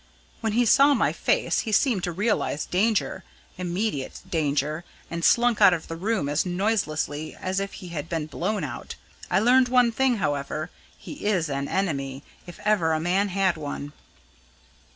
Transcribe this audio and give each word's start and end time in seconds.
When 0.39 0.53
he 0.53 0.65
saw 0.65 0.95
my 0.95 1.13
face, 1.13 1.59
he 1.59 1.71
seemed 1.71 2.03
to 2.05 2.11
realise 2.11 2.65
danger 2.65 3.23
immediate 3.55 4.21
danger 4.27 4.83
and 5.11 5.23
slunk 5.23 5.61
out 5.61 5.75
of 5.75 5.87
the 5.89 5.95
room 5.95 6.27
as 6.27 6.43
noiselessly 6.43 7.35
as 7.35 7.59
if 7.59 7.73
he 7.73 7.89
had 7.89 8.09
been 8.09 8.25
blown 8.25 8.63
out. 8.63 8.95
I 9.29 9.37
learned 9.39 9.67
one 9.69 9.91
thing, 9.91 10.15
however 10.17 10.71
he 10.97 11.25
is 11.27 11.49
an 11.51 11.67
enemy, 11.67 12.23
if 12.47 12.59
ever 12.65 12.93
a 12.93 12.99
man 12.99 13.27
had 13.29 13.57
one." 13.57 13.93